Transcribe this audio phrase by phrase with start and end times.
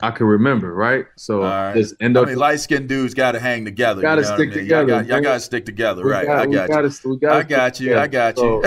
[0.00, 1.06] I can remember, right?
[1.16, 1.74] So right.
[1.74, 2.26] just end up.
[2.26, 4.02] I mean, light skinned dudes got to hang together.
[4.02, 4.58] Got to you know stick I mean?
[4.64, 4.88] together.
[4.92, 6.26] Y'all got, y'all got to stick together, We right?
[6.26, 7.18] got- I got gotta- you.
[7.18, 7.98] gotta I got you.
[7.98, 8.62] I got you.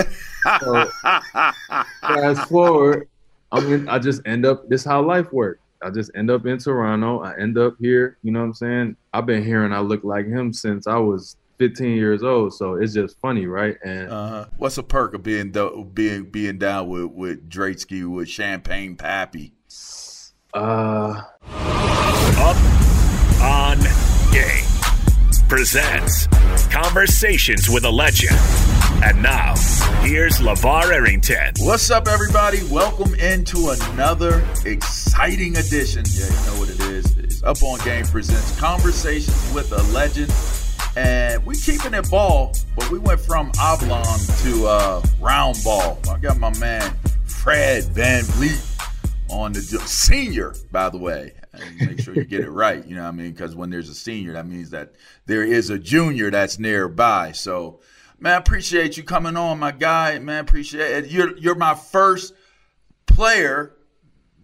[0.60, 0.90] So-
[2.00, 3.08] Fast forward,
[3.52, 4.68] I mean, I just end up.
[4.68, 5.60] This how life works.
[5.82, 7.20] I just end up in Toronto.
[7.20, 8.18] I end up here.
[8.22, 8.96] You know what I'm saying?
[9.14, 12.52] I've been hearing I look like him since I was 15 years old.
[12.54, 13.76] So it's just funny, right?
[13.84, 14.44] And uh-huh.
[14.58, 19.52] What's a perk of being do- being being down with with Dratesky with Champagne Papi?
[20.52, 21.22] Uh,
[22.38, 22.56] Up
[23.40, 23.78] on
[24.32, 24.64] Game
[25.48, 26.26] presents
[26.66, 28.36] Conversations with a Legend.
[29.04, 29.54] And now,
[30.00, 31.54] here's LaVar Arrington.
[31.60, 32.58] What's up, everybody?
[32.68, 36.04] Welcome into another exciting edition.
[36.08, 37.16] Yeah, you know what it is.
[37.18, 40.32] It's Up on Game presents Conversations with a Legend.
[40.96, 46.00] And we keeping it ball, but we went from oblong to uh, round ball.
[46.10, 46.92] I got my man
[47.26, 48.69] Fred VanVleet
[49.30, 51.32] on the senior, by the way.
[51.80, 52.84] Make sure you get it right.
[52.84, 53.32] You know what I mean?
[53.32, 54.94] Because when there's a senior, that means that
[55.26, 57.32] there is a junior that's nearby.
[57.32, 57.80] So,
[58.18, 60.18] man, I appreciate you coming on, my guy.
[60.18, 61.10] Man, appreciate it.
[61.10, 62.34] You're you're my first
[63.06, 63.76] player,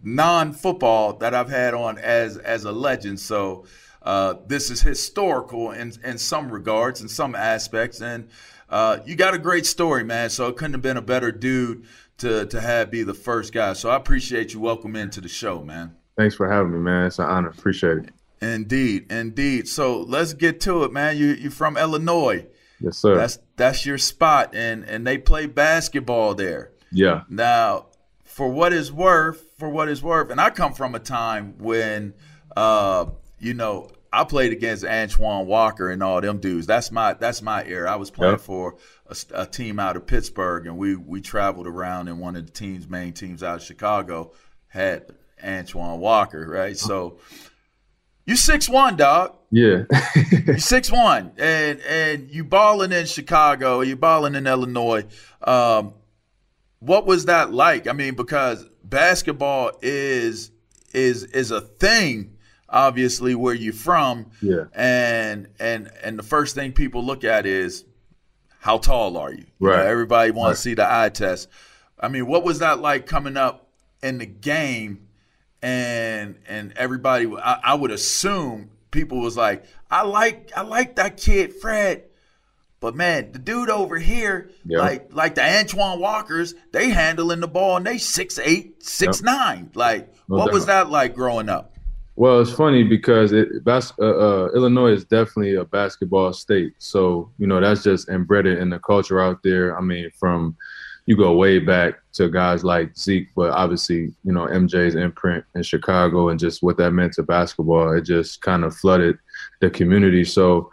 [0.03, 3.19] non-football, that I've had on as as a legend.
[3.19, 3.65] So.
[4.03, 8.29] Uh, this is historical in, in some regards, in some aspects, and
[8.69, 10.29] uh, you got a great story, man.
[10.29, 11.85] So it couldn't have been a better dude
[12.17, 13.73] to to have be the first guy.
[13.73, 15.95] So I appreciate you welcome into the show, man.
[16.17, 17.05] thanks for having me, man.
[17.05, 17.49] It's an honor.
[17.49, 18.09] Appreciate it.
[18.41, 19.67] Indeed, indeed.
[19.67, 21.17] So let's get to it, man.
[21.17, 22.45] You you from Illinois?
[22.79, 23.15] Yes, sir.
[23.15, 26.71] That's that's your spot, and and they play basketball there.
[26.91, 27.23] yeah.
[27.29, 27.87] Now,
[28.23, 32.13] for what is worth, for what is worth, and I come from a time when,
[32.55, 33.07] uh,
[33.39, 36.67] you know, I played against Antoine Walker and all them dudes.
[36.67, 37.91] That's my that's my era.
[37.91, 38.41] I was playing Yep.
[38.41, 38.75] for
[39.07, 42.51] a, a team out of Pittsburgh, and we we traveled around, and one of the
[42.51, 44.31] teams, main teams out of Chicago,
[44.67, 45.11] had
[45.43, 46.77] Antoine Walker, right?
[46.77, 47.19] So.
[48.25, 49.37] You six one, dog.
[49.51, 49.83] Yeah.
[50.45, 55.05] You six one, and and you balling in Chicago, you balling in Illinois.
[55.41, 55.93] Um,
[56.79, 57.87] what was that like?
[57.87, 60.51] I mean, because basketball is
[60.93, 62.35] is is a thing,
[62.69, 64.65] obviously, where you're from, Yeah.
[64.73, 67.85] and and and the first thing people look at is
[68.59, 69.45] how tall are you?
[69.59, 69.85] You know, Right.
[69.85, 70.55] everybody wants Right.
[70.55, 71.47] to see the eye test.
[71.99, 73.69] I mean, what was that like coming up
[74.03, 75.03] in the game?
[75.63, 81.17] and and everybody I, I would assume people was like i like i like that
[81.17, 82.03] kid fred
[82.79, 84.77] but man the dude over here Yeah.
[84.77, 89.25] like like the antoine walkers they handling the ball and they six eight six Yep.
[89.25, 91.73] nine like No what was that like growing up
[92.17, 96.73] Well, it's funny because it, bas- uh, uh, Illinois is definitely a basketball state.
[96.79, 99.77] So, you know, that's just embedded in the culture out there.
[99.77, 100.57] I mean, from
[101.05, 105.61] you go way back to guys like Zeke, but obviously, you know, MJ's imprint in
[105.61, 109.19] Chicago and just what that meant to basketball, it just kind of flooded
[109.61, 110.25] the community.
[110.25, 110.71] So,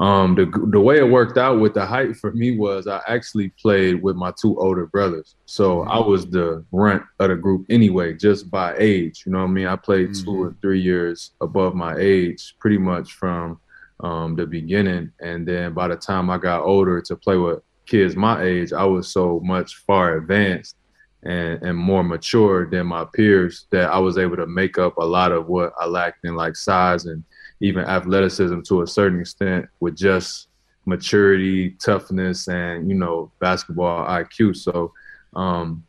[0.00, 3.50] um, the the way it worked out with the height for me was I actually
[3.62, 8.14] played with my two older brothers, so I was the runt of the group anyway,
[8.14, 9.22] just by age.
[9.24, 9.66] You know what I mean?
[9.68, 10.38] I played two Mhm.
[10.40, 13.60] or three years above my age, pretty much from
[14.00, 18.16] um, the beginning, and then by the time I got older to play with kids
[18.16, 20.74] my age, I was so much far advanced
[21.22, 25.04] and, and more mature than my peers that I was able to make up a
[25.04, 27.22] lot of what I lacked in like size and
[27.60, 30.48] even athleticism to a certain extent with just
[30.86, 34.56] maturity, toughness, and you know basketball IQ.
[34.56, 34.92] So
[35.34, 35.84] um,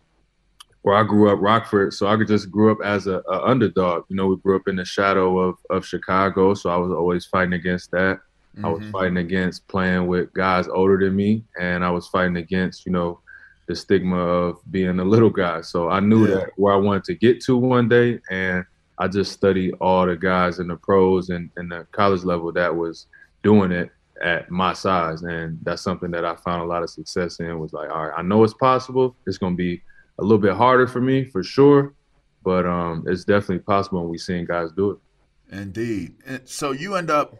[0.81, 4.05] where I grew up, Rockford, so I could just grew up as a, a, underdog.
[4.07, 7.25] You know, we grew up in the shadow of of Chicago, so I was always
[7.25, 8.19] fighting against that.
[8.55, 8.65] Mm-hmm.
[8.65, 8.91] I was mm-hmm.
[8.91, 13.19] fighting against playing with guys older than me, and I was fighting against you know
[13.67, 15.61] the stigma of being a little guy.
[15.61, 16.35] So I knew yeah.
[16.35, 18.63] that where I wanted to get to one day, and
[18.97, 22.75] I just studied all the guys in the pros and, and the college level that
[22.75, 23.07] was
[23.43, 23.89] doing it
[24.23, 27.59] at my size, and that's something that I found a lot of success in.
[27.59, 29.15] Was like, all right, I know it's possible.
[29.27, 29.81] It's going to be
[30.19, 31.93] a little bit harder for me for sure,
[32.43, 34.97] but um, it's definitely possible, and we seeing guys do it.
[35.51, 36.15] Indeed.
[36.25, 37.35] And so you end up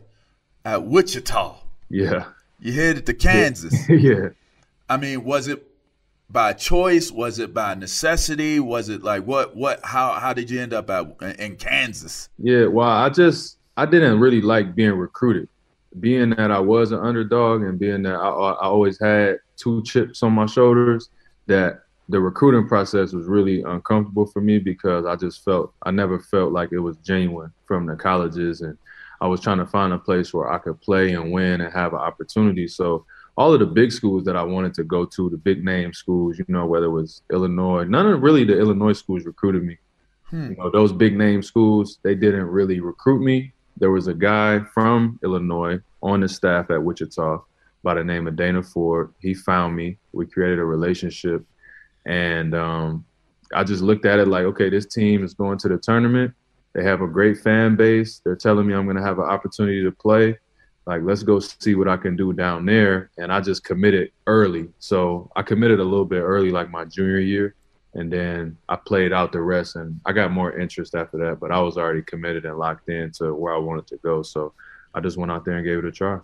[0.63, 1.57] at Wichita.
[1.89, 2.25] Yeah.
[2.59, 3.89] You headed to Kansas.
[3.89, 4.29] yeah.
[4.89, 5.65] I mean, was it
[6.29, 7.11] by choice?
[7.11, 8.59] Was it by necessity?
[8.59, 9.55] Was it like what?
[9.55, 9.79] What?
[9.83, 10.13] How?
[10.13, 12.29] How did you end up at in Kansas?
[12.39, 12.67] Yeah.
[12.67, 15.47] Well, I just I didn't really like being recruited.
[15.99, 20.23] Being that I was an underdog and being that I, I always had two chips
[20.23, 21.09] on my shoulders,
[21.47, 26.19] that the recruiting process was really uncomfortable for me because I just felt I never
[26.19, 28.77] felt like it was genuine from the colleges and
[29.21, 31.93] I was trying to find a place where I could play and win and have
[31.93, 32.67] an opportunity.
[32.67, 33.05] So
[33.37, 36.39] all of the big schools that I wanted to go to, the big name schools,
[36.39, 39.77] you know, whether it was Illinois, none of really the Illinois schools recruited me.
[40.29, 40.51] Hmm.
[40.51, 43.53] You know, those big name schools, they didn't really recruit me.
[43.77, 47.43] There was a guy from Illinois on the staff at Wichita
[47.83, 49.13] by the name of Dana Ford.
[49.19, 49.97] He found me.
[50.13, 51.45] We created a relationship.
[52.05, 53.05] And um,
[53.53, 56.33] I just looked at it like, okay, this team is going to the tournament.
[56.73, 58.21] They have a great fan base.
[58.23, 60.37] They're telling me I'm going to have an opportunity to play
[60.85, 63.09] like let's go see what I can do down there.
[63.17, 64.69] And I just committed early.
[64.79, 67.55] So I committed a little bit early, like my junior year.
[67.95, 71.51] And then I played out the rest and I got more interest after that, but
[71.51, 74.21] I was already committed and locked in to where I wanted to go.
[74.21, 74.53] So
[74.93, 76.19] I just went out there and gave it a try.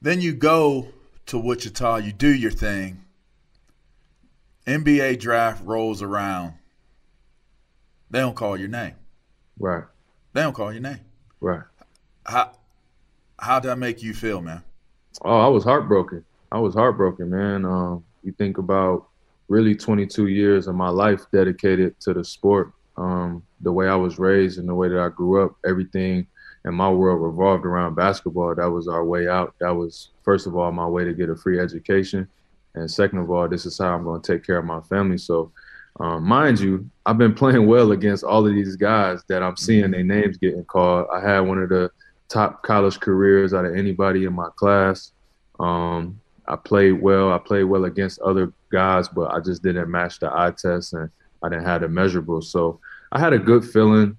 [0.00, 0.88] Then you go
[1.26, 3.04] to Wichita, you do your thing.
[4.66, 6.54] NBA draft rolls around.
[8.10, 8.94] They don't call your name.
[9.58, 9.84] Right.
[10.32, 11.00] They don't call your name.
[11.40, 11.62] Right.
[12.24, 12.52] How
[13.42, 14.62] how did that make you feel, man?
[15.22, 16.24] Oh, I was heartbroken.
[16.52, 17.64] I was heartbroken, man.
[17.64, 19.08] Um, you think about
[19.48, 22.72] really 22 years of my life dedicated to the sport.
[22.96, 26.26] Um, the way I was raised and the way that I grew up, everything
[26.64, 28.54] in my world revolved around basketball.
[28.54, 29.54] That was our way out.
[29.58, 32.28] That was, first of all, my way to get a free education.
[32.76, 35.18] And second of all, this is how I'm going to take care of my family.
[35.18, 35.50] So,
[35.98, 39.90] um, mind you, I've been playing well against all of these guys that I'm seeing
[39.90, 41.08] their names getting called.
[41.12, 41.90] I had one of the
[42.32, 45.12] top college careers out of anybody in my class.
[45.60, 46.18] Um,
[46.48, 47.32] I played well.
[47.32, 51.10] I played well against other guys, but I just didn't match the eye test and
[51.42, 52.44] I didn't have the measurables.
[52.44, 52.80] So
[53.12, 54.16] I had a good feeling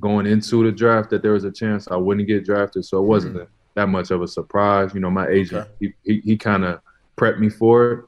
[0.00, 2.84] going into the draft that there was a chance I wouldn't get drafted.
[2.86, 3.52] So it wasn't mm-hmm.
[3.74, 4.94] that much of a surprise.
[4.94, 5.94] You know, my agent, okay.
[6.04, 6.80] he, he, he kind of
[7.16, 8.04] prepped me for it.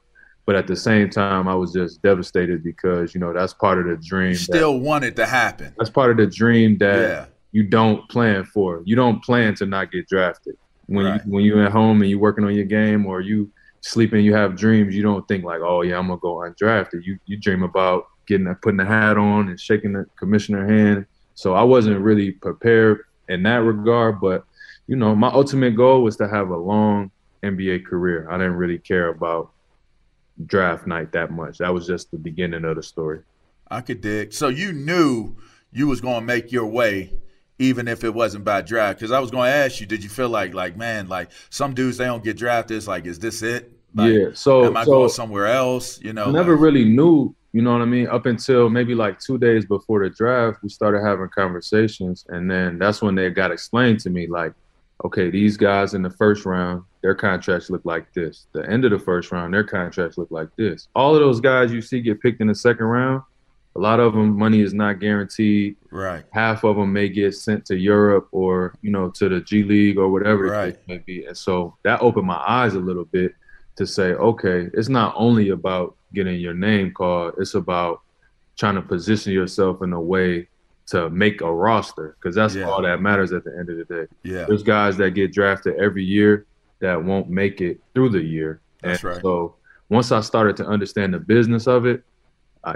[0.47, 3.85] But at the same time, I was just devastated because, you know, that's part of
[3.85, 4.29] the dream.
[4.29, 5.73] You still that, wanted to happen.
[5.77, 8.81] That's part of the dream that yeah you don't plan for.
[8.83, 10.57] You don't plan to not get drafted.
[10.87, 11.21] When right.
[11.25, 13.49] you when you're at home and you're working on your game or you
[13.79, 14.93] sleeping, you have dreams.
[14.93, 17.05] You don't think like, oh yeah, I'm gonna go undrafted.
[17.05, 21.05] You you dream about getting putting the hat on and shaking the commissioner hand.
[21.35, 24.43] So I wasn't really prepared in that regard, but
[24.87, 27.09] you know, my ultimate goal was to have a long
[27.41, 28.27] NBA career.
[28.29, 29.51] I didn't really care about
[30.45, 31.59] draft night that much.
[31.59, 33.21] That was just the beginning of the story.
[33.71, 34.33] I could dig.
[34.33, 35.37] So you knew
[35.71, 37.13] you was going to make your way
[37.59, 38.99] even if it wasn't by draft.
[38.99, 41.73] Because I was going to ask you, did you feel like, like, man, like some
[41.73, 42.77] dudes they don't get drafted?
[42.77, 43.71] It's like, is this it?
[43.93, 44.27] Like, yeah.
[44.33, 46.01] So am I so going somewhere else?
[46.01, 47.33] You know, I never like, really knew.
[47.53, 48.07] You know what I mean?
[48.07, 52.77] Up until maybe like two days before the draft, we started having conversations, and then
[52.77, 54.51] that's when they got explained to me, like,
[55.05, 58.47] okay, these guys in the first round, their contracts look like this.
[58.51, 60.89] The end of the first round, their contracts look like this.
[60.95, 63.23] All of those guys you see get picked in the second round,
[63.75, 65.75] a lot of them money is not guaranteed.
[65.91, 66.23] Right.
[66.31, 69.97] Half of them may get sent to Europe or you know to the G League
[69.97, 70.69] or whatever right.
[70.69, 71.25] it may be.
[71.25, 73.33] And so that opened my eyes a little bit
[73.75, 78.01] to say, okay, it's not only about getting your name called; it's about
[78.55, 80.47] trying to position yourself in a way
[80.87, 82.63] to make a roster because that's yeah.
[82.63, 84.07] all that matters at the end of the day.
[84.23, 84.45] Yeah.
[84.45, 86.45] There's guys that get drafted every year
[86.79, 88.61] that won't make it through the year.
[88.81, 89.21] That's and right.
[89.21, 89.55] So
[89.89, 92.03] once I started to understand the business of it,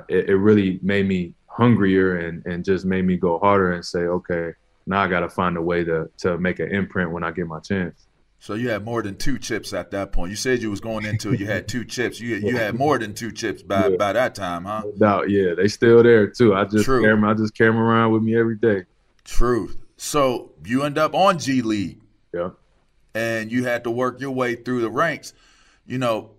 [0.07, 3.99] it, it really made me hungrier and, and just made me go harder and say,
[4.01, 4.51] okay,
[4.85, 7.47] now I got to find a way to, to make an imprint when I get
[7.47, 8.05] my chance.
[8.41, 10.29] So you had more than two chips at that point.
[10.29, 11.41] You said you was going into it.
[11.41, 12.21] You had two chips.
[12.21, 13.97] You you had more than two chips by Yeah.
[13.97, 14.83] by that time, huh?
[14.85, 16.55] No doubt, yeah, they still there too.
[16.55, 17.01] I just True.
[17.01, 18.85] carry 'em- I just carry 'em around with me every day.
[19.25, 19.71] True.
[19.97, 21.99] So you end up on G League.
[22.33, 22.51] Yeah.
[23.15, 25.33] and you had to work your way through the ranks.
[25.85, 26.29] You know,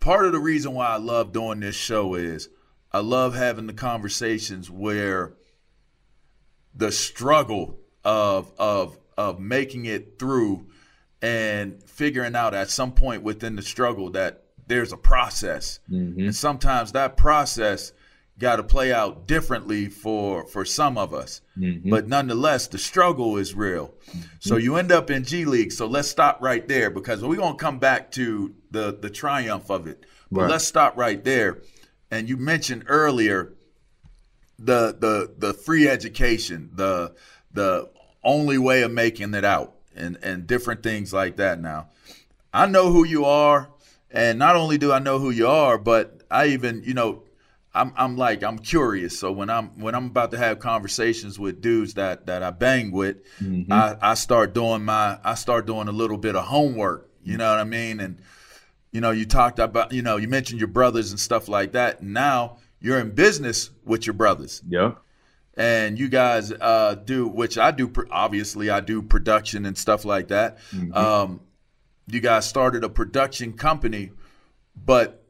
[0.00, 2.48] part of the reason why I love doing this show is
[2.94, 5.32] I love having the conversations where
[6.76, 10.66] the struggle of of of making it through
[11.20, 15.80] and figuring out at some point within the struggle that there's a process.
[15.90, 16.20] Mm-hmm.
[16.20, 17.92] And sometimes that process
[18.38, 21.40] got to play out differently for for some of us.
[21.58, 21.90] Mm-hmm.
[21.90, 23.88] But nonetheless, the struggle is real.
[24.06, 24.20] Mm-hmm.
[24.38, 25.72] So you end up in G League.
[25.72, 29.88] So let's stop right there because we're gonna come back to the the triumph of
[29.88, 30.06] it.
[30.30, 30.50] But Right.
[30.50, 31.58] let's stop right there.
[32.14, 33.52] And you mentioned earlier
[34.58, 37.14] the the the free education, the
[37.52, 37.90] the
[38.22, 41.60] only way of making it out, and and different things like that.
[41.60, 41.88] Now,
[42.52, 43.68] I know who you are,
[44.10, 47.22] and not only do I know who you are, but I even you know.
[47.76, 49.18] I'm, I'm like I'm curious.
[49.18, 52.92] So when I'm when I'm about to have conversations with dudes that, that I bang
[52.92, 53.72] with, mm-hmm.
[53.72, 57.10] I, I start doing my I start doing a little bit of homework.
[57.24, 57.98] You know what I mean?
[57.98, 58.18] And
[58.94, 62.02] you know, you talked about, you know, you mentioned your brothers and stuff like that.
[62.02, 64.92] Now you're in business with your brothers, Yeah.
[65.56, 67.92] and you guys uh, do, which I do.
[68.10, 70.58] Obviously, I do production and stuff like that.
[70.92, 71.40] Um,
[72.06, 74.12] you guys started a production company,
[74.76, 75.24] but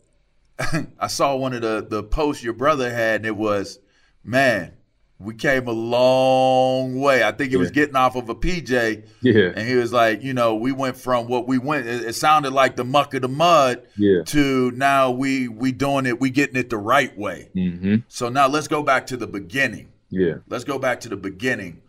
[0.98, 3.78] I saw one of the the posts your brother had, and it was,
[4.22, 4.72] man,
[5.18, 7.22] we came a long way.
[7.22, 9.06] I think he was getting off of a PJ.
[9.22, 9.52] Yeah.
[9.54, 11.86] And he was like, you know, we went from what we went.
[11.86, 14.22] It, it sounded like the muck of the mud Yeah.
[14.26, 16.20] to now we we doing it.
[16.20, 17.50] We getting it the right way.
[17.54, 17.96] Mm-hmm.
[18.08, 19.92] So now let's go back to the beginning.
[20.10, 20.34] Yeah.
[20.48, 21.80] Let's go back to the beginning.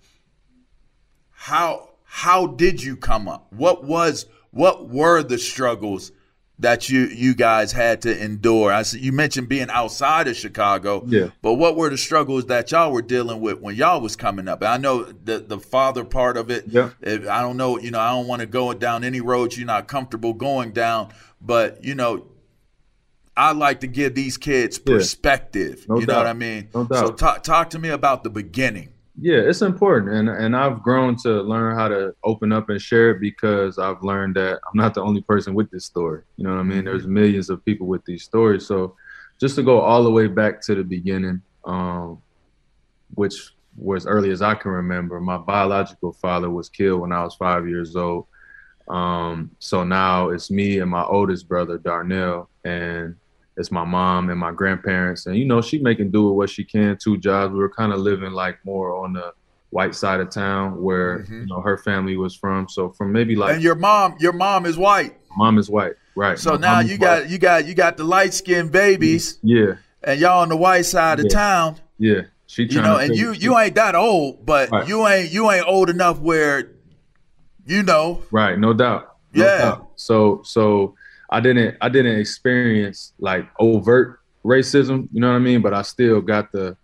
[1.32, 3.52] How how did you come up?
[3.52, 6.12] What was what were the struggles
[6.60, 8.72] that you you guys had to endure?
[8.72, 11.04] I see you mentioned being outside of Chicago.
[11.08, 11.30] Yeah.
[11.42, 14.64] But what were the struggles that y'all were dealing with when y'all was coming up?
[14.64, 16.66] I know the the father part of it.
[16.68, 16.92] Yeah.
[17.02, 19.68] If- I don't know, you know, I don't want to go down any roads you're
[19.68, 21.10] not comfortable going down,
[21.42, 22.26] but you know,
[23.38, 24.94] I like to give these kids Yeah.
[24.96, 25.86] perspective.
[25.90, 26.70] No you know what I mean?
[26.74, 28.90] No So talk talk to me about the beginning.
[29.18, 33.12] Yeah, it's important, and and I've grown to learn how to open up and share
[33.12, 36.24] it because I've learned that I'm not the only person with this story.
[36.36, 36.84] You know what I mean?
[36.84, 38.66] There's millions of people with these stories.
[38.66, 38.96] So,
[39.40, 42.22] just to go all the way back to the beginning, um,
[43.14, 47.36] which was early as I can remember, my biological father was killed when I was
[47.36, 48.26] five years old.
[48.88, 53.16] Um, so now it's me and my oldest brother Darnell, and
[53.58, 55.26] it's my mom and my grandparents.
[55.26, 57.54] And you know, she making do with what she can, two jobs.
[57.54, 59.34] We were kind of living like more on the
[59.72, 61.42] white side of town where mm-hmm.
[61.42, 62.68] you know her family was from.
[62.70, 65.16] So from maybe like and your mom, your mom is white.
[65.38, 66.38] mom is white, right?
[66.40, 67.00] So My now you white.
[67.00, 70.86] got you got you got the light skinned babies, yeah, and y'all on the white
[70.86, 71.78] side of town.
[71.98, 72.22] yeah.
[72.48, 74.88] She You know, and you you ain't that old, but Right.
[74.88, 76.70] you ain't you ain't old enough where,
[77.66, 79.16] you know, Right, no doubt.
[79.34, 79.58] No Yeah.
[79.58, 79.90] doubt.
[79.96, 80.94] So so
[81.36, 85.62] I didn't I didn't experience like overt racism, you know what I mean?
[85.62, 86.78] But I still got the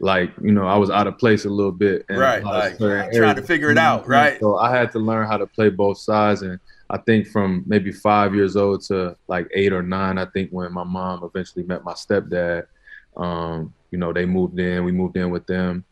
[0.00, 2.06] like, you know, I was out of place a little bit.
[2.08, 4.40] in Right, a lot of like, trying to figure it out, right?
[4.40, 7.92] So I had to learn how to play both sides and I think from maybe
[7.92, 11.84] five years old to like eight or nine, I think when my mom eventually met
[11.84, 12.64] my stepdad,
[13.14, 15.84] um, you know, they moved in, we moved in with them.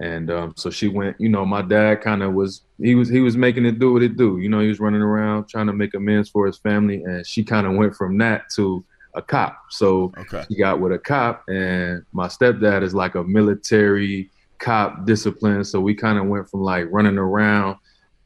[0.00, 3.20] And um, so she went, you know, my dad kind of was he was he
[3.20, 4.38] was making it do what it do.
[4.38, 7.44] You know, he was running around trying to make amends for his family and she
[7.44, 8.84] kind of went from that to
[9.14, 9.58] a cop.
[9.70, 10.44] So Okay.
[10.48, 15.62] she got with a cop and my stepdad is like a military cop discipline.
[15.64, 17.76] So we kind of went from like running around,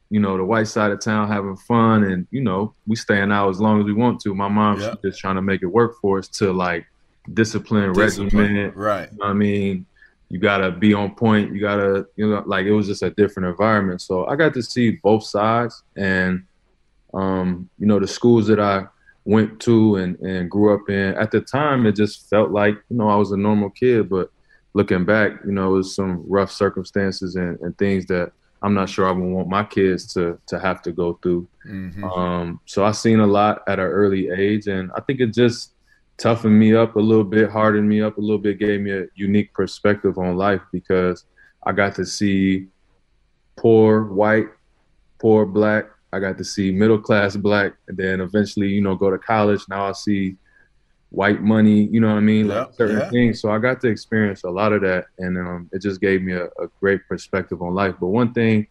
[0.09, 3.49] you know, the white side of town having fun and, you know, we staying out
[3.49, 4.33] as long as we want to.
[4.33, 6.85] My mom, she's just trying to make it work for us to like
[7.33, 8.75] discipline, Discipline, regiment.
[8.77, 9.11] right?
[9.11, 9.85] You know what I mean,
[10.29, 11.53] you gotta be on point.
[11.53, 14.01] You gotta, you know, like it was just a different environment.
[14.01, 16.43] So I got to see both sides, and
[17.13, 18.87] um, you know, the schools that I
[19.25, 21.15] went to and and grew up in.
[21.15, 24.29] At the time, it just felt like you know I was a normal kid, but
[24.73, 28.31] looking back, you know, it was some rough circumstances and, and things that
[28.61, 31.47] I'm not sure I would want my kids to to have to go through.
[31.65, 32.03] Mhm.
[32.03, 35.71] Um, so I seen a lot at an early age, and I think it just
[36.17, 39.05] toughened me up a little bit, hardened me up a little bit, gave me a
[39.15, 41.25] unique perspective on life because
[41.63, 42.67] I got to see
[43.55, 44.47] poor white,
[45.19, 45.85] poor black.
[46.13, 49.61] I got to see middle class black, and then eventually, you know, go to college.
[49.69, 50.37] Now I see
[51.09, 51.83] white money.
[51.91, 52.47] You know what I mean?
[52.47, 53.09] Yeah, like certain yeah.
[53.09, 53.41] things.
[53.41, 56.33] So I got to experience a lot of that, and um, it just gave me
[56.33, 57.95] a, a great perspective on life.
[57.99, 58.67] But one thing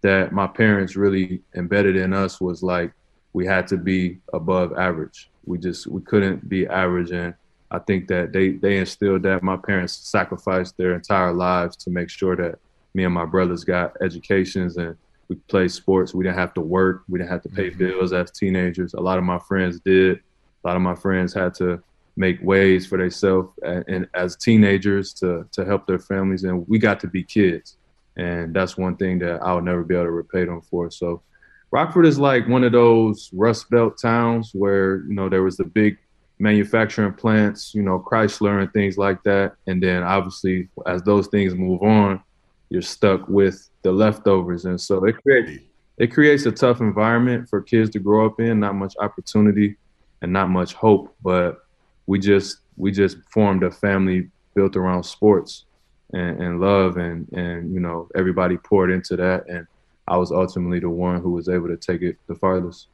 [0.00, 2.92] that my parents really embedded in us was like
[3.32, 5.29] we had to be above average.
[5.44, 7.34] We just we couldn't be average, and
[7.70, 9.42] I think that they they instilled that.
[9.42, 12.58] My parents sacrificed their entire lives to make sure that
[12.94, 14.96] me and my brothers got educations and
[15.28, 16.12] we played sports.
[16.12, 17.04] We didn't have to work.
[17.08, 17.78] We didn't have to pay mm-hmm.
[17.78, 18.94] bills as teenagers.
[18.94, 20.20] A lot of my friends did.
[20.64, 21.82] A lot of my friends had to
[22.16, 26.78] make ways for themselves and, and as teenagers to to help their families, and we
[26.78, 27.76] got to be kids.
[28.16, 30.90] And that's one thing that I'll never be able to repay them for.
[30.90, 31.22] So
[31.72, 35.64] Rockford is like one of those Rust Belt towns where, you know, there was the
[35.64, 35.98] big
[36.40, 39.54] manufacturing plants, you know, Chrysler and things like that.
[39.66, 42.22] And then obviously as those things move on,
[42.70, 44.64] you're stuck with the leftovers.
[44.64, 45.62] And so it creates
[45.98, 49.76] it creates a tough environment for kids to grow up in, not much opportunity
[50.22, 51.14] and not much hope.
[51.22, 51.58] But
[52.06, 55.66] we just we just formed a family built around sports
[56.14, 59.66] and, and love and and you know, everybody poured into that and
[60.10, 62.88] I was ultimately the one who was able to take it the farthest.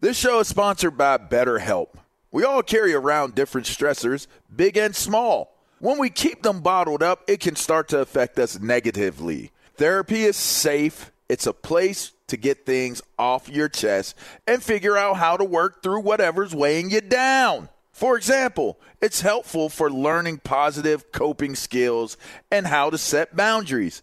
[0.00, 1.88] This show is sponsored by BetterHelp.
[2.32, 5.54] We all carry around different stressors, big and small.
[5.78, 9.52] When we keep them bottled up, it can start to affect us negatively.
[9.76, 14.16] Therapy is safe, it's a place to get things off your chest
[14.46, 17.68] and figure out how to work through whatever's weighing you down.
[17.92, 22.16] For example, it's helpful for learning positive coping skills
[22.50, 24.02] and how to set boundaries.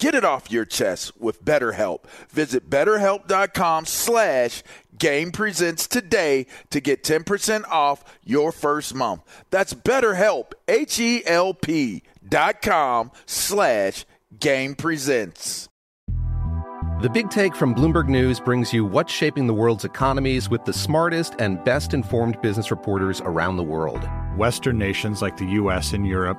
[0.00, 2.04] Get it off your chest with BetterHelp.
[2.30, 4.62] Visit betterhelp.com slash
[4.98, 9.20] game presents today to get 10% off your first month.
[9.50, 14.06] That's betterhelp, H-E-L-P dot com slash
[14.38, 15.68] game presents.
[17.02, 20.72] The Big Take from Bloomberg News brings you what's shaping the world's economies with the
[20.72, 24.08] smartest and best informed business reporters around the world.
[24.38, 25.92] Western nations like the U.S.
[25.92, 26.38] and Europe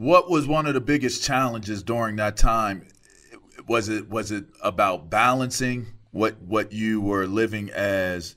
[0.00, 2.88] What was one of the biggest challenges during that time?
[3.68, 8.34] Was it was it about balancing what what you were living as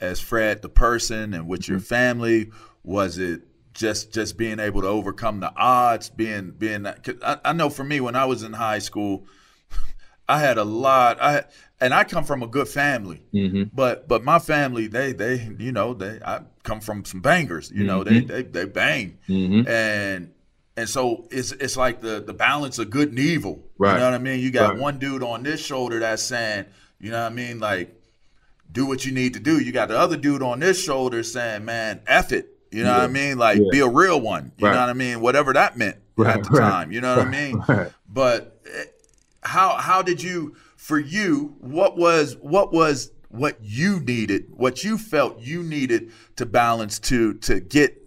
[0.00, 1.84] as Fred the person and with your mm-hmm.
[1.84, 2.50] family?
[2.84, 3.42] Was it
[3.74, 6.08] just just being able to overcome the odds?
[6.08, 9.26] Being being I, I know for me when I was in high school,
[10.26, 11.20] I had a lot.
[11.20, 11.44] I
[11.82, 13.64] and I come from a good family, mm-hmm.
[13.74, 17.70] but but my family they they you know they I come from some bangers.
[17.70, 18.26] You know mm-hmm.
[18.26, 19.68] they they they bang, mm-hmm.
[19.68, 20.30] and
[20.76, 23.62] and so it's it's like the the balance of good and evil.
[23.78, 23.94] Right.
[23.94, 24.40] You know what I mean?
[24.40, 24.78] You got right.
[24.78, 26.66] one dude on this shoulder that's saying,
[27.00, 27.94] you know what I mean, like,
[28.72, 29.60] do what you need to do.
[29.60, 32.50] You got the other dude on this shoulder saying, man, F it.
[32.70, 32.98] You know yeah.
[32.98, 33.38] what I mean?
[33.38, 33.68] Like yeah.
[33.70, 34.50] be a real one.
[34.58, 34.74] You right.
[34.74, 35.20] know what I mean?
[35.20, 36.38] Whatever that meant right.
[36.38, 36.90] at the time.
[36.90, 37.90] You know what I mean?
[38.08, 38.84] But eh,
[39.42, 44.96] how how did you for you what was what was what you needed what you
[44.96, 48.00] felt you needed to balance to to get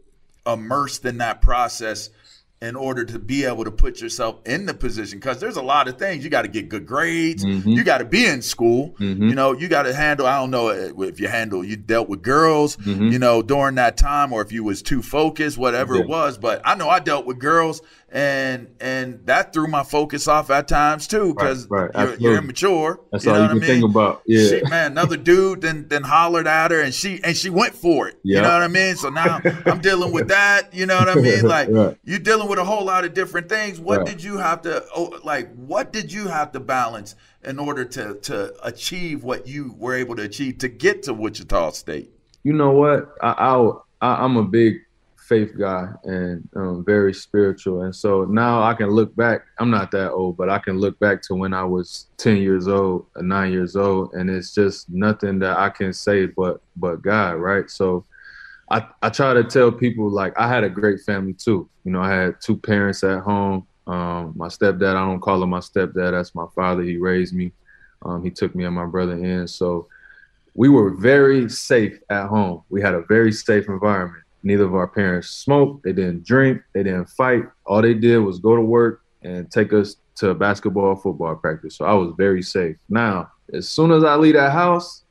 [0.45, 2.09] immersed in that process
[2.59, 5.87] in order to be able to put yourself in the position because there's a lot
[5.87, 6.23] of things.
[6.23, 7.45] You got to get good grades.
[7.45, 7.69] Mm-hmm.
[7.69, 8.95] you got to be in school.
[8.99, 12.21] You know you got to handle i don't know if you handle you dealt with
[12.23, 16.09] girls you know during that time or if you was too focused whatever it Mm-hmm.
[16.11, 20.49] Was but i know i dealt with girls and and that threw my focus off
[20.49, 23.59] at times too because right, you're, you're immature That's you all you what can I
[23.59, 23.67] mean?
[23.81, 24.21] think about.
[24.25, 24.47] Yeah.
[24.47, 28.07] She- man another dude then then hollered at her and she and she went for
[28.07, 31.09] it you know what i mean so now i'm dealing with that you know what
[31.09, 31.97] i mean like Right.
[32.05, 33.77] you're dealing with a whole lot of different things.
[33.79, 34.07] What Right.
[34.07, 35.53] did you have to oh, like?
[35.55, 40.15] What did you have to balance in order to to achieve what you were able
[40.15, 42.11] to achieve to get to Wichita State?
[42.43, 43.09] you know what?
[43.21, 44.75] I, I, I I'm a big
[45.27, 49.41] faith guy and um, very spiritual, and so now I can look back.
[49.59, 52.67] I'm not that old, but I can look back to when I was 10 years
[52.67, 57.35] old, nine years old, and it's just nothing that I can say but but God,
[57.35, 57.69] right?
[57.69, 58.05] So.
[58.69, 61.69] I, I try to tell people like I had a great family too.
[61.85, 63.65] You know, I had two parents at home.
[63.87, 66.11] Um, my stepdad, I don't call him my stepdad.
[66.11, 66.83] That's my father.
[66.83, 67.53] He raised me.
[68.03, 69.47] Um, he took me and my brother in.
[69.47, 69.87] So
[70.53, 72.63] we were very safe at home.
[72.69, 74.23] We had a very safe environment.
[74.43, 75.83] Neither of our parents smoked.
[75.83, 76.61] They didn't drink.
[76.73, 77.43] They didn't fight.
[77.65, 81.75] All they did was go to work and take us to basketball, football practice.
[81.75, 82.77] So I was very safe.
[82.89, 85.03] Now, as soon as I leave that house,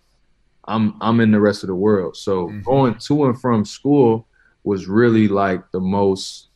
[0.65, 2.17] I'm I'm in the rest of the world.
[2.17, 2.63] So mm-hmm.
[2.63, 4.27] going to and from school
[4.65, 6.49] was really like the most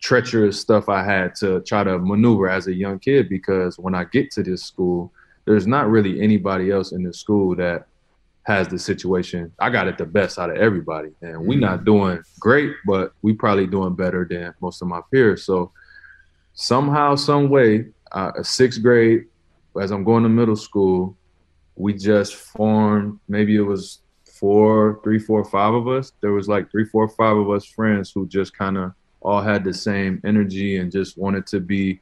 [0.00, 4.04] treacherous stuff I had to try to maneuver as a young kid because when I
[4.04, 5.12] get to this school,
[5.44, 7.86] there's not really anybody else in the school that
[8.50, 9.52] has the situation.
[9.58, 13.32] I got it the best out of everybody, and we're not doing great, but we
[13.32, 15.44] probably doing better than most of my peers.
[15.44, 15.72] So
[16.54, 19.26] somehow, some way, uh, a sixth grade,
[19.80, 21.16] as I'm going to middle school,
[21.76, 23.20] we just formed.
[23.28, 26.12] Maybe it was four, three, four, five of us.
[26.20, 29.62] There was like three, four, five of us friends who just kind of all had
[29.64, 32.00] the same energy and just wanted to be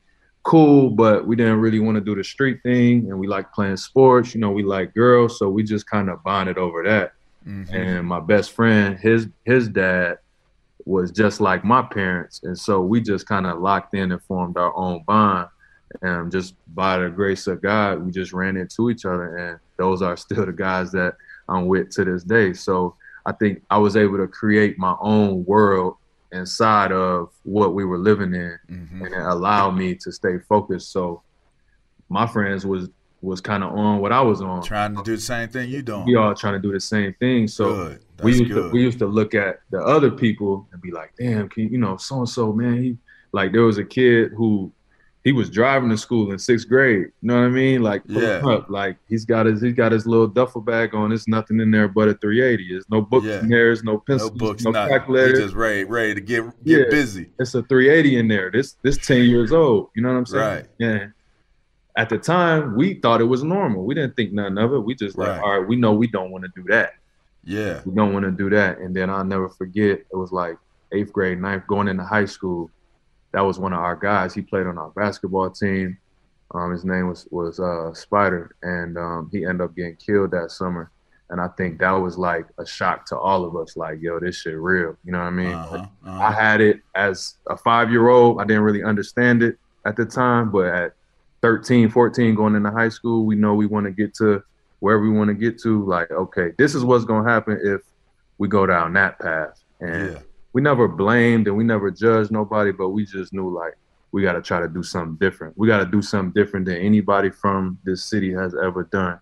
[0.48, 3.10] cool, but we didn't really want to do the street thing.
[3.10, 4.34] And we like playing sports.
[4.34, 7.12] You know, we like girls, so we just kind of bonded over that.
[7.46, 7.74] Mm-hmm.
[7.74, 10.18] And my best friend, his his dad
[10.86, 14.56] was just like my parents, and so we just kind of locked in and formed
[14.56, 15.48] our own bond.
[16.00, 20.00] And just by the grace of God, we just ran into each other, and those
[20.00, 21.14] are still the guys that
[21.46, 22.54] I'm with to this day.
[22.54, 25.96] So I think I was able to create my own world
[26.32, 29.04] inside of what we were living in, mm-hmm.
[29.04, 30.92] and it allowed me to stay focused.
[30.92, 31.22] So
[32.08, 32.88] my friends was
[33.20, 34.62] was kind of on what I was on.
[34.62, 36.04] Trying to do the same thing you doing.
[36.06, 37.48] We all trying to do the same thing.
[37.48, 41.12] So we used to we used to look at the other people and be like,
[41.18, 42.96] damn, can you, you know, so and so, man, he
[43.32, 44.72] like there was a kid who
[45.28, 47.00] he was driving to school in sixth grade.
[47.20, 47.82] You know what I mean?
[47.82, 48.40] Like Yeah.
[48.46, 51.10] up, like he's got his he's got his little duffel bag on.
[51.10, 52.66] There's nothing in there but a 380.
[52.72, 53.40] There's no books Yeah.
[53.40, 53.66] in there.
[53.66, 54.30] There's no pencils.
[54.32, 54.96] No books, no nothing.
[54.96, 55.36] calculator.
[55.36, 56.84] He just ready, ready to get get Yeah.
[56.88, 57.28] busy.
[57.38, 58.50] It's a 380 in there.
[58.50, 59.90] This this 10 years old.
[59.94, 60.42] You know what I'm saying?
[60.44, 60.66] Right.
[60.78, 61.06] Yeah.
[61.94, 63.84] At the time, we thought it was normal.
[63.84, 64.78] We didn't think nothing of it.
[64.78, 66.92] We just like, all right, we know we don't want to do that.
[67.44, 67.82] Yeah.
[67.84, 68.78] We don't want to do that.
[68.78, 70.56] And then I'll never forget, it was like
[70.92, 72.70] eighth grade, ninth, going into high school.
[73.38, 74.34] That was one of our guys.
[74.34, 75.96] He played on our basketball team.
[76.52, 80.50] Um, his name was was uh, Spider, and um, he ended up getting killed that
[80.50, 80.90] summer.
[81.30, 83.76] And I think that was like a shock to all of us.
[83.76, 84.96] Like, yo, this shit real.
[85.04, 85.52] You know what I mean?
[85.52, 88.40] Uh-huh, I had it as a five year old.
[88.40, 90.94] I didn't really understand it at the time, but at
[91.42, 94.42] 13, 14, going into high school, we know we want to get to
[94.80, 95.84] wherever we want to get to.
[95.84, 97.82] Like, okay, this is what's going to happen if
[98.38, 99.62] we go down that path.
[99.78, 100.18] And Yeah.
[100.58, 103.74] We never blamed and we never judged nobody, but we just knew like
[104.10, 105.56] we got to try to do something different.
[105.56, 109.20] We got to do something different than anybody from this city has ever done.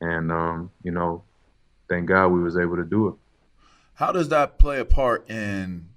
[0.00, 1.24] And, um, you know,
[1.88, 3.14] thank God we was able to do it.
[3.94, 5.88] How does that play a part in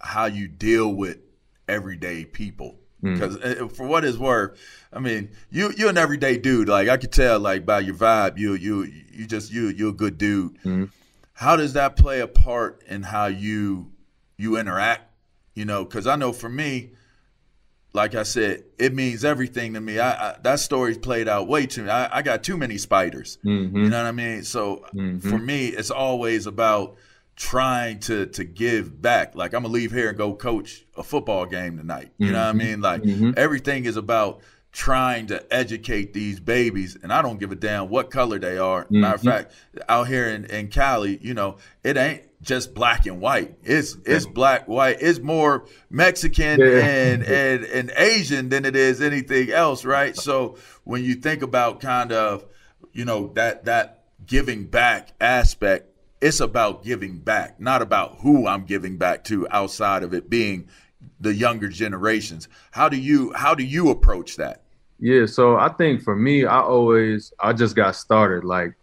[0.00, 1.18] how you deal with
[1.68, 2.74] everyday people?
[3.04, 3.14] Mm.
[3.14, 4.58] Because for what it's worth,
[4.92, 6.68] I mean, you you're an everyday dude.
[6.68, 9.92] Like I could tell, like by your vibe, you you you just you you're a
[9.92, 10.60] good dude.
[10.64, 10.90] Mm.
[11.40, 13.92] How does that play a part in how you
[14.36, 15.10] you interact?
[15.54, 16.90] You know, because I know for me,
[17.94, 19.98] like I said, it means everything to me.
[19.98, 21.88] I, I that story's played out way too.
[21.88, 23.38] I, I got too many spiders.
[23.42, 23.72] Mhm.
[23.72, 24.44] You know what I mean?
[24.44, 25.22] So Mhm.
[25.22, 26.96] for me, it's always about
[27.36, 29.34] trying to to give back.
[29.34, 32.12] Like I'm gonna leave here and go coach a football game tonight.
[32.18, 32.56] You know what I Mhm.
[32.58, 32.80] mean?
[32.82, 33.38] Like Mhm.
[33.38, 38.10] everything is about trying to educate these babies, and I don't give a damn what
[38.10, 38.86] color they are.
[38.88, 39.24] Matter of Mhm.
[39.24, 39.52] fact,
[39.88, 43.56] out here in, in Cali, you know, it ain't just black and white.
[43.64, 44.98] It's it's black white.
[45.00, 46.66] It's more Mexican yeah.
[46.78, 50.16] and, and and Asian than it is anything else, right?
[50.16, 52.44] So when you think about kind of
[52.92, 55.86] you know that that giving back aspect,
[56.20, 60.68] it's about giving back, not about who I'm giving back to outside of it being
[61.20, 62.48] the younger generations.
[62.70, 64.62] How do you how do you approach that?
[64.98, 68.74] Yeah, so I think for me, I always I just got started like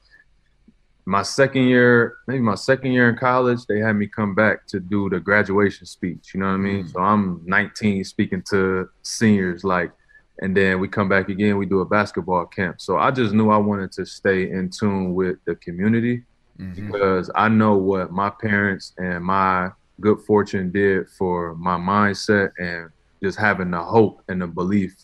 [1.07, 4.81] my second year, maybe my second year in college, they had me come back to
[4.81, 6.33] do the graduation speech.
[6.33, 6.83] You know what I mean?
[6.83, 6.91] Mm.
[6.91, 9.93] So I'm 19 speaking to seniors, like,
[10.41, 12.81] and then we come back again, we do a basketball camp.
[12.81, 16.23] So I just knew I wanted to stay in tune with the community
[16.59, 16.91] mm-hmm.
[16.91, 22.89] because I know what my parents and my good fortune did for my mindset and
[23.21, 24.95] just having the hope and the belief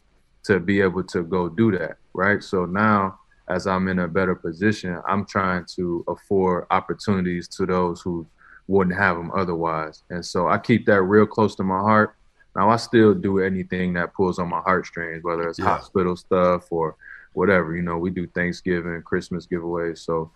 [0.44, 1.98] to be able to go do that.
[2.14, 2.44] Right.
[2.44, 8.02] So now, as I'm in a better position, I'm trying to afford opportunities to those
[8.02, 8.26] who
[8.68, 10.04] wouldn't have them otherwise.
[10.10, 12.16] And so I keep that real close to my heart.
[12.56, 15.66] Now I still do anything that pulls on my heartstrings, whether it's yeah.
[15.66, 16.96] hospital stuff or
[17.34, 17.76] whatever.
[17.76, 20.00] You know, we do Thanksgiving, Christmas giveaways.
[20.00, 20.32] So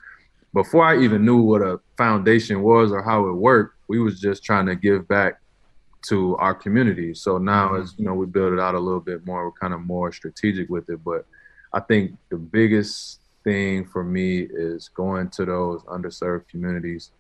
[0.54, 4.44] before I even knew what a foundation was or how it worked, we was just
[4.44, 5.40] trying to give back
[6.08, 7.14] to our community.
[7.14, 7.84] So now mm-hmm.
[7.84, 10.12] as you know, we build it out a little bit more, we're kind of more
[10.12, 11.04] strategic with it.
[11.04, 11.26] But
[11.74, 17.12] I think the biggest thing for me is going to those underserved communities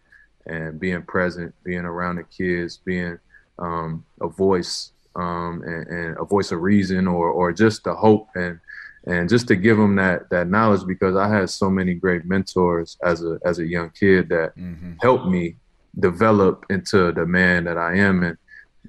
[0.45, 3.19] and being present, being around the kids, being
[3.59, 8.27] um, a voice um, and, and, a voice of reason, or or just the hope
[8.35, 8.59] and
[9.05, 12.97] and just to give them that that knowledge because I had so many great mentors
[13.03, 14.93] as a as a young kid that mm-hmm.
[15.01, 15.55] helped me
[15.99, 18.37] develop into the man that I am and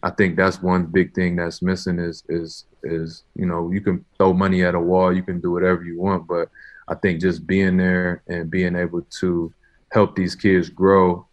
[0.02, 4.04] I think that's one big thing that's missing is is is you know you can
[4.16, 6.48] throw money at a wall, you can do whatever you want, but
[6.88, 9.52] I think just being there and being able to
[9.92, 11.26] help these kids grow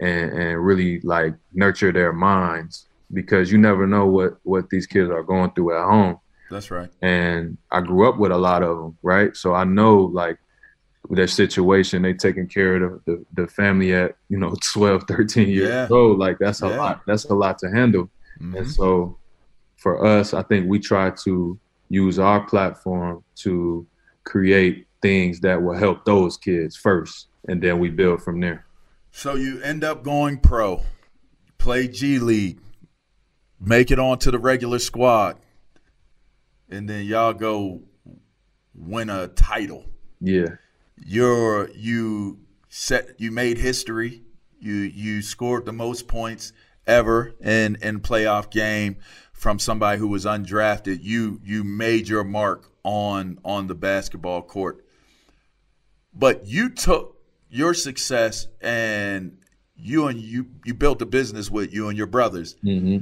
[0.00, 5.10] and, and really like nurture their minds because you never know what what these kids
[5.10, 6.18] are going through at home.
[6.50, 6.90] That's right.
[7.00, 9.36] And I grew up with a lot of them, right?
[9.36, 10.38] So I know like
[11.10, 15.48] their situation, they taking care of the, the, the, family at, you know, 12, 13
[15.48, 15.88] years yeah.
[15.90, 16.18] old.
[16.18, 16.76] Like that's a yeah.
[16.76, 17.02] lot.
[17.06, 18.10] That's a lot to handle.
[18.40, 18.56] Mm-hmm.
[18.56, 19.18] And so
[19.76, 23.86] for us, I think we try to use our platform to
[24.24, 27.28] create things that will help those kids first.
[27.48, 28.64] And then we build from there.
[29.10, 30.82] So you end up going pro,
[31.58, 32.60] play G League,
[33.60, 35.36] make it onto the regular squad,
[36.70, 37.82] and then y'all go
[38.74, 39.84] win a title.
[40.20, 40.56] Yeah
[40.96, 44.22] you're you set you made history.
[44.58, 46.52] You you scored the most points
[46.86, 48.96] ever in in playoff game
[49.32, 50.98] from somebody who was undrafted.
[51.02, 54.84] You you made your mark on on the basketball court.
[56.14, 59.38] But you took your success and
[59.76, 62.56] you and you you built a business with you and your brothers.
[62.64, 62.98] Mm-hmm.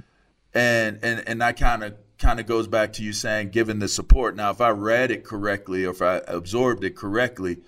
[0.55, 3.89] And and and that kind of kind of goes back to you saying given the
[3.89, 4.37] support.
[4.37, 7.59] Now, if I read it correctly or if I absorbed it correctly,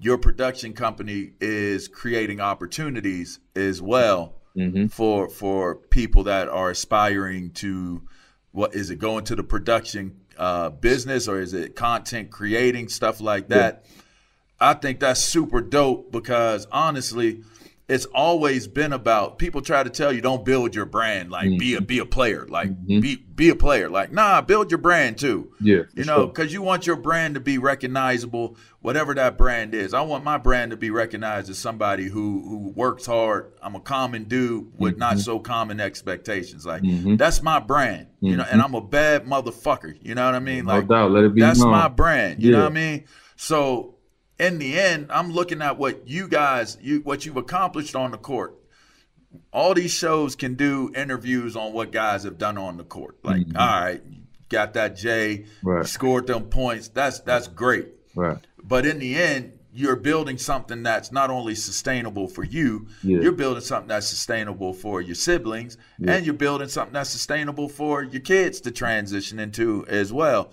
[0.00, 4.86] your production company is creating opportunities as well mm-hmm.
[4.86, 8.02] for for people that are aspiring to
[8.52, 13.20] what is it going to the production uh, business or is it content creating stuff
[13.20, 14.70] like that yeah.
[14.70, 17.42] i think that's super dope because honestly
[17.88, 21.58] it's always been about people try to tell you don't build your brand like mm-hmm.
[21.58, 23.00] be a be a player like mm-hmm.
[23.00, 26.60] be be a player like nah build your brand too yeah you know because sure.
[26.60, 30.70] you want your brand to be recognizable whatever that brand is i want my brand
[30.70, 35.00] to be recognized as somebody who who works hard i'm a common dude with mm-hmm.
[35.00, 37.16] not so common expectations like mm-hmm.
[37.16, 38.74] that's my brand you know and mm-hmm.
[38.74, 41.10] i'm a bad motherfucker you know what i mean like no doubt.
[41.10, 41.70] Let it be that's known.
[41.70, 42.58] my brand you yeah.
[42.58, 43.04] know what i mean
[43.36, 43.97] so
[44.38, 48.18] in the end, I'm looking at what you guys, you what you've accomplished on the
[48.18, 48.54] court.
[49.52, 53.18] All these shows can do interviews on what guys have done on the court.
[53.22, 53.56] Like, mm-hmm.
[53.56, 54.02] all right,
[54.48, 55.86] got that J, right.
[55.86, 56.88] scored them points.
[56.88, 57.88] That's that's great.
[58.14, 58.38] Right.
[58.62, 63.20] But in the end, you're building something that's not only sustainable for you, yeah.
[63.20, 66.12] you're building something that's sustainable for your siblings, yeah.
[66.14, 70.52] and you're building something that's sustainable for your kids to transition into as well.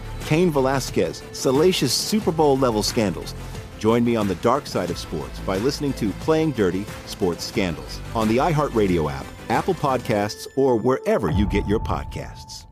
[0.25, 3.33] Cain Velasquez, salacious Super Bowl level scandals.
[3.79, 7.99] Join me on the dark side of sports by listening to Playing Dirty Sports Scandals
[8.13, 12.65] on the iHeartRadio app, Apple Podcasts, or wherever you get your podcasts.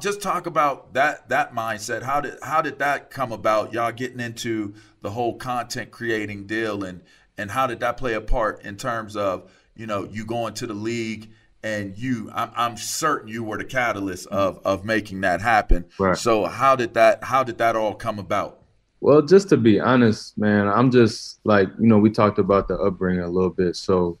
[0.00, 2.02] Just talk about that that mindset.
[2.02, 3.72] How did how did that come about?
[3.72, 7.02] Y'all getting into the whole content creating deal and
[7.36, 10.68] and how did that play a part in terms of you know you going to
[10.68, 15.40] the league and you I'm, I'm certain you were the catalyst of of making that
[15.40, 15.86] happen.
[15.98, 16.16] Right.
[16.16, 18.62] So how did that how did that all come about?
[19.00, 22.74] Well, just to be honest, man, I'm just like, you know, we talked about the
[22.74, 23.76] upbringing a little bit.
[23.76, 24.18] So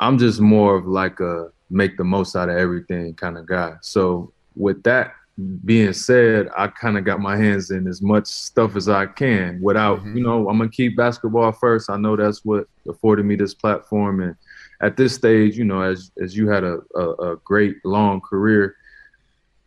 [0.00, 3.74] I'm just more of like a make the most out of everything kind of guy.
[3.80, 5.14] So with that
[5.64, 9.60] being said, I kind of got my hands in as much stuff as I can
[9.62, 10.16] without, Mm-hmm.
[10.18, 11.90] you know, I'm gonna keep basketball first.
[11.90, 14.20] I know that's what afforded me this platform.
[14.20, 14.36] And
[14.80, 18.76] at this stage, you know, as as you had a, a, a great long career,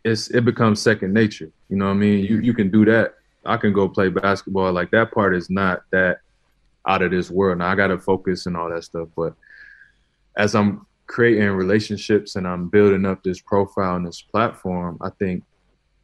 [0.04, 1.50] it's it becomes second nature.
[1.68, 2.24] You know what I mean?
[2.24, 3.14] You you can do that.
[3.44, 4.72] I can go play basketball.
[4.72, 6.18] Like that part is not that
[6.86, 7.58] out of this world.
[7.58, 9.08] Now I gotta focus and all that stuff.
[9.16, 9.34] But
[10.36, 15.42] as I'm creating relationships and I'm building up this profile and this platform, I think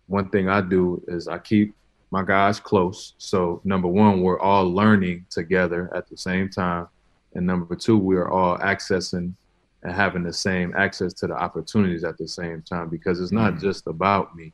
[0.06, 1.74] one thing I do is I keep
[2.10, 3.14] my guys close.
[3.18, 6.86] So number one, we're all learning together at the same time.
[7.34, 9.34] And number two, we are all accessing
[9.82, 13.54] and having the same access to the opportunities at the same time because it's not
[13.54, 13.60] Mhm.
[13.60, 14.52] just about me.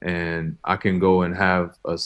[0.00, 1.96] And I can go and have a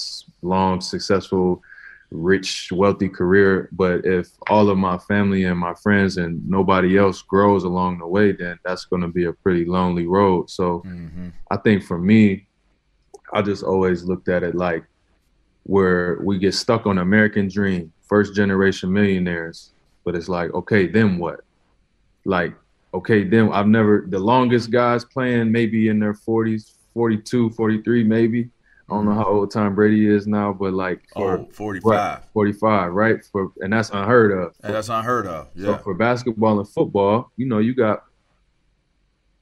[0.43, 1.63] long, successful,
[2.11, 3.69] rich, wealthy career.
[3.73, 8.07] But if all of my family and my friends and nobody else grows along the
[8.07, 10.51] way, then that's going to be a pretty lonely road.
[10.51, 10.83] So
[11.51, 12.49] I think for me,
[13.33, 14.85] I just always looked at it like
[15.63, 19.73] where we get stuck on American dream, first generation millionaires,
[20.07, 21.41] but it's like, okay, then what?
[22.25, 22.55] Like,
[22.95, 28.49] okay, then I've never, the longest guys playing maybe in their 40s, 42, 43, maybe.
[28.89, 29.19] I don't know mm-hmm.
[29.19, 31.91] how old Tom Brady is now, but like, oh, for, Oh, 45.
[31.91, 33.25] right, 45, right?
[33.25, 34.55] For, and that's unheard of.
[34.63, 35.49] And that's unheard of.
[35.57, 35.79] So Yeah.
[35.79, 38.05] for basketball and football, you know, you got,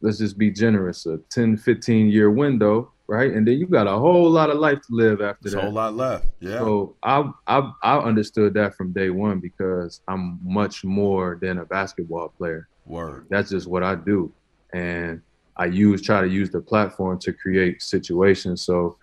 [0.01, 3.33] let's just be generous, a 10, 15 year window, right?
[3.33, 5.63] And then you got a whole lot of life to live after There's a that.
[5.65, 6.27] whole lot left.
[6.41, 6.59] Yeah.
[6.59, 11.65] So I, I I understood that from day one because I'm much more than a
[11.65, 12.69] basketball player.
[12.87, 13.27] Word.
[13.31, 14.33] That's just what I do,
[14.75, 15.23] and
[15.57, 18.63] I use try to use the platform to create situations.
[18.63, 18.99] So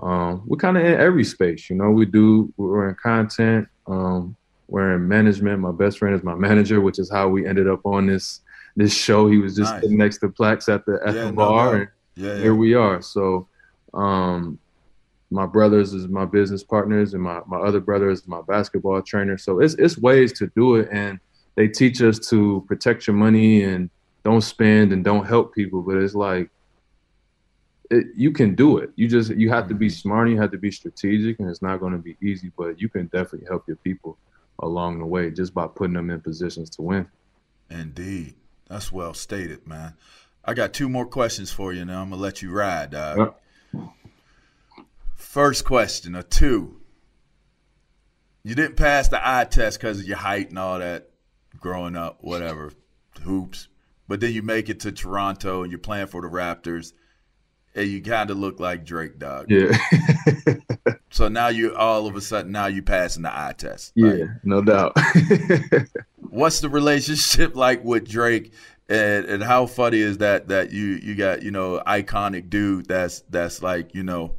[0.00, 1.90] um, we're kind of in every space, you know.
[1.90, 4.36] We do we're in content, um,
[4.68, 5.60] we're in management.
[5.60, 8.40] My best friend is my manager, which is how we ended up on this
[8.76, 9.28] this show.
[9.28, 9.82] He was just Nice.
[9.82, 11.80] sitting next to Plex at the at Yeah, the no bar, doubt.
[11.80, 11.88] and
[12.24, 13.02] Yeah, here we are.
[13.02, 13.48] So
[13.94, 14.58] um,
[15.30, 19.38] my brothers is my business partners, and my, my other brother is my basketball trainer.
[19.38, 21.18] So it's it's ways to do it, and
[21.56, 23.90] they teach us to protect your money and
[24.24, 25.82] don't spend and don't help people.
[25.82, 26.50] But it's like
[27.90, 28.90] it, you can do it.
[28.96, 30.28] You just you have to be smart.
[30.28, 32.52] You have to be strategic, and it's not going to be easy.
[32.56, 34.18] But you can definitely help your people
[34.60, 37.08] along the way just by putting them in positions to win.
[37.70, 38.34] Indeed.
[38.68, 39.94] That's well stated, man.
[40.44, 43.18] I got two more questions for you, now I'm gonna let you ride, dog.
[43.18, 43.40] Yep.
[45.34, 46.76] First question, a two.
[48.44, 51.10] You didn't pass the eye test because of your height and all that
[51.58, 52.70] growing up, whatever,
[53.20, 53.66] hoops.
[54.06, 56.92] But then you make it to Toronto and you're playing for the Raptors,
[57.74, 59.46] and you kind of look like Drake, dog.
[59.48, 59.76] Yeah.
[61.10, 63.90] so now you all of a sudden now you're passing the eye test.
[63.96, 64.96] Yeah, no doubt.
[66.16, 68.52] What's the relationship like with Drake?
[68.88, 73.22] And, and how funny is that that you you got you know iconic dude that's
[73.30, 74.36] that's like you know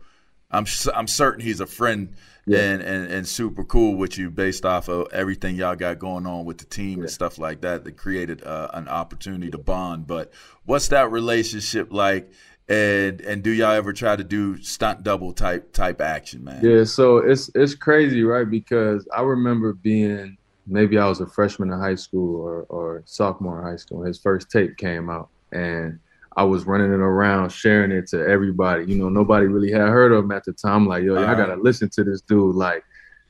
[0.55, 2.59] I'm I'm certain he's a friend yeah.
[2.59, 6.45] and, and and super cool with you based off of everything y'all got going on
[6.45, 7.03] with the team yeah.
[7.03, 10.07] and stuff like that that created uh, an opportunity to bond.
[10.07, 10.31] But
[10.65, 12.31] what's that relationship like?
[12.67, 16.61] and and do y'all ever try to do stunt double type type action, man?
[16.63, 18.49] Yeah, so it's it's crazy, right?
[18.49, 23.59] Because I remember being maybe I was a freshman in high school or or sophomore
[23.59, 24.03] in high school.
[24.03, 25.99] His first tape came out, and
[26.37, 28.85] I was running it around, sharing it to everybody.
[28.85, 30.85] You know, nobody really had heard of him at the time.
[30.85, 32.55] Like, yo, uh, I gotta listen to this dude.
[32.55, 32.83] Like,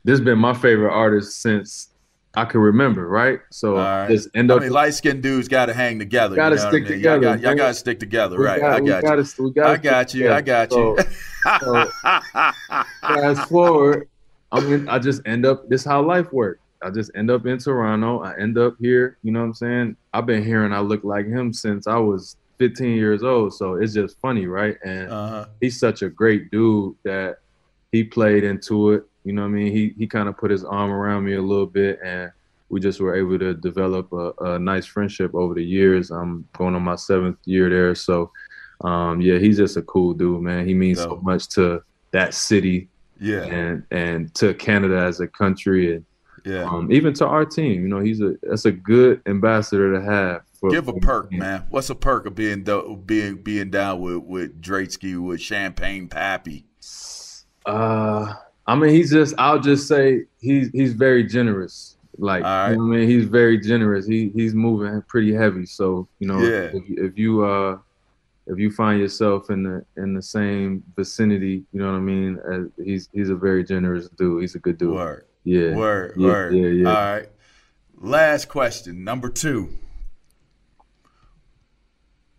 [0.04, 1.90] this been my favorite artist since
[2.36, 3.40] I can remember, right?
[3.52, 4.10] So right.
[4.10, 4.62] just end up.
[4.62, 6.36] I mean, light skinned dudes got to hang together.
[6.36, 6.98] Got to stick I mean?
[6.98, 7.28] together.
[7.28, 8.60] Y'all got, got to stick together, right?
[8.60, 9.02] Got, I got you.
[9.02, 10.24] Gotta, we gotta I got you.
[10.24, 10.36] Together.
[10.36, 10.98] I got you.
[11.60, 14.10] So, so fast forward,
[14.52, 15.70] I mean, I just end up.
[15.70, 16.60] This how life works.
[16.82, 18.22] I just end up in Toronto.
[18.22, 19.18] I end up here.
[19.24, 19.98] You know what I'm saying?
[20.14, 23.54] I've been hearing I look like him since I was 15 years old.
[23.54, 24.78] So it's just funny, right?
[24.84, 25.46] And uh-huh.
[25.62, 27.38] he's such a great dude that
[27.92, 29.72] he played into it you know what I mean?
[29.72, 32.32] He he kind of put his arm around me a little bit, and
[32.70, 36.12] we just were able to develop a, a nice friendship over the years.
[36.12, 38.32] I'm going on my seventh year there, so
[38.82, 40.68] um, yeah, he's just a cool dude, man.
[40.68, 41.82] He means so much to
[42.12, 42.88] that city,
[43.20, 46.06] yeah, and and to Canada as a country, and
[46.46, 47.82] yeah, um, even to our team.
[47.82, 50.44] You know, he's a that's a good ambassador to have.
[50.60, 51.66] For, Give a perk, man.
[51.70, 52.64] What's a perk of being
[53.06, 56.64] being being down with with Drakesky with Champagne Papi?
[57.66, 58.34] Uh,
[58.68, 59.34] I mean, he's just.
[59.38, 61.98] I'll just say he's he's very generous.
[62.18, 62.72] Like right.
[62.72, 64.06] you know I mean, he's very generous.
[64.06, 65.66] He he's moving pretty heavy.
[65.66, 66.70] So you know, yeah.
[66.74, 67.80] if, if you uh
[68.48, 72.40] if you find yourself in the in the same vicinity, you know what I mean.
[72.52, 74.42] As he's he's a very generous dude.
[74.42, 74.94] He's a good dude.
[74.94, 75.25] Word.
[75.46, 75.74] Yeah.
[75.76, 76.16] Word.
[76.18, 76.56] Yeah, word.
[76.56, 76.68] Yeah.
[76.68, 76.90] Yeah.
[76.90, 77.30] All right.
[77.98, 79.70] Last question, number two.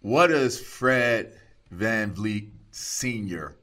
[0.01, 1.33] What does Fred
[1.75, 3.57] VanVleet Sr.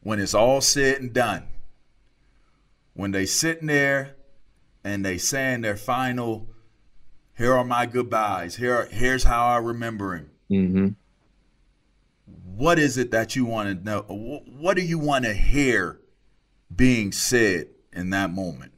[0.00, 1.48] when it's all said and done?
[2.98, 4.16] when they sitting there
[4.82, 6.48] and they saying their final,
[7.36, 8.56] here are my goodbyes.
[8.56, 10.30] Here, here's how I remember him.
[10.50, 10.88] Mm-hmm.
[12.56, 14.00] What is it that you want to know?
[14.08, 16.00] What do you want to hear
[16.74, 18.72] being said in that moment?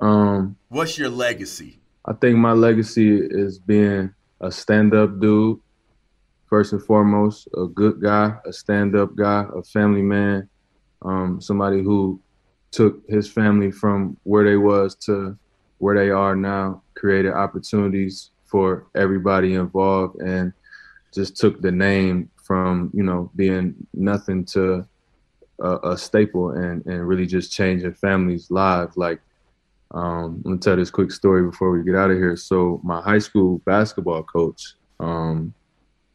[0.00, 1.78] Um, What's your legacy?
[2.06, 5.60] I think my legacy is being a stand-up dude,
[6.48, 10.48] first and foremost, a good guy, a stand-up guy, a family man,
[11.02, 12.20] um, somebody who
[12.70, 15.36] took his family from where they was to
[15.78, 20.52] where they are now, created opportunities for everybody involved, and
[21.12, 24.86] just took the name from you know being nothing to
[25.60, 28.96] a, a staple and and really just changing families' lives.
[28.96, 29.20] Like,
[29.92, 32.36] um, let me tell this quick story before we get out of here.
[32.36, 35.54] So my high school basketball coach, um,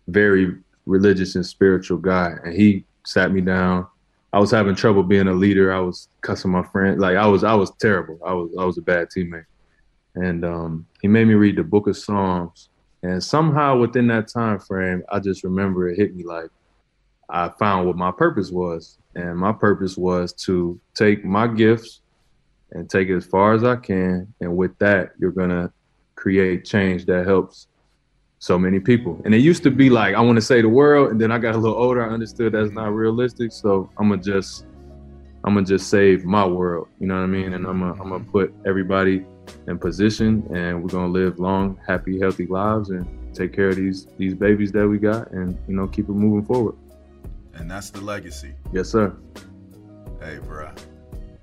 [0.07, 3.87] very religious and spiritual guy, and he sat me down
[4.35, 5.71] I was having trouble being a leader.
[5.73, 6.99] I was cussing my friend.
[6.99, 8.19] Like I was, I was terrible.
[8.25, 9.45] I was, I was a bad teammate.
[10.15, 12.67] And um, he made me read the Book of Psalms.
[13.01, 16.49] And somehow within that time frame, I just remember it hit me like
[17.29, 18.97] I found what my purpose was.
[19.15, 22.01] And my purpose was to take my gifts
[22.71, 24.33] and take it as far as I can.
[24.41, 25.71] And with that, you're gonna
[26.15, 27.67] create change that helps
[28.39, 29.21] so many people.
[29.25, 31.37] And it used to be like I want to say the world, and then I
[31.37, 32.07] got a little older.
[32.07, 32.95] I understood that's not mm-hmm.
[32.95, 33.51] realistic.
[33.51, 34.65] So I'm gonna just
[35.43, 36.87] I'm gonna just save my world.
[36.99, 37.53] You know what I mean?
[37.53, 38.01] And I'm gonna mm-hmm.
[38.01, 39.25] I'm gonna put everybody
[39.67, 44.07] in position, and we're gonna live long, happy, healthy lives, and take care of these
[44.17, 46.75] these babies that we got, and you know keep it moving forward.
[47.55, 48.53] And that's the legacy.
[48.71, 49.15] Yes, sir.
[50.21, 50.71] Hey, bro.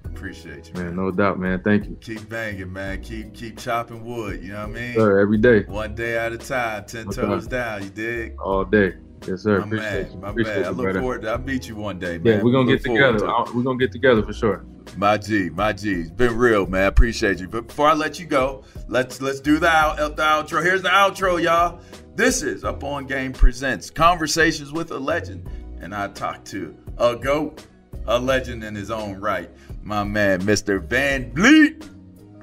[0.05, 0.87] Appreciate you, man.
[0.87, 0.97] man.
[0.97, 1.63] No doubt, man.
[1.63, 1.97] Thank you.
[2.01, 3.03] Keep banging, man.
[3.03, 4.43] Keep keep chopping wood.
[4.43, 4.95] You know what I mean?
[4.95, 5.63] Sir, every day.
[5.63, 6.85] One day at a time.
[6.85, 7.83] Ten no toes down.
[7.83, 8.41] You dig?
[8.41, 8.95] All day.
[9.27, 9.59] Yes, sir.
[9.61, 10.19] My Appreciate man, you.
[10.19, 10.63] my Appreciate man.
[10.63, 11.01] You, I look brother.
[11.01, 11.31] forward to.
[11.31, 12.39] I'll meet you one day, man.
[12.39, 13.19] Yeah, we're gonna get together.
[13.19, 14.65] to We're gonna get together for sure.
[14.97, 15.93] My G, my G.
[15.93, 16.87] It's been real, man.
[16.87, 17.49] Appreciate you.
[17.49, 20.63] But before I let you go, let's let's do the, out, the outro.
[20.63, 21.81] Here's the outro, y'all.
[22.15, 25.49] This is Up on Game Presents Conversations with a Legend.
[25.83, 27.67] And I talked to a GOAT,
[28.07, 29.51] a legend in his own right
[29.83, 30.79] my man, Mr.
[30.81, 31.89] VanVleet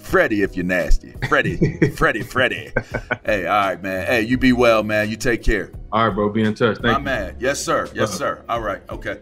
[0.02, 1.14] Freddie if you're nasty.
[1.30, 2.72] Freddie, Freddie, Freddie.
[3.26, 4.06] Hey, all right, man.
[4.08, 5.10] Hey, you be well, man.
[5.10, 5.72] You take care.
[5.92, 6.30] All right, bro.
[6.30, 6.78] Be in touch.
[6.78, 7.04] Thank My you.
[7.04, 7.36] man.
[7.40, 7.88] Yes, sir.
[7.94, 8.18] Yes, Uh-huh.
[8.18, 8.46] sir.
[8.50, 8.82] All right.
[8.90, 9.20] Okay.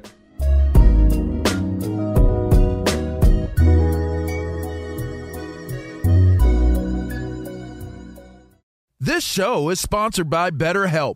[8.99, 11.15] This show is sponsored by BetterHelp.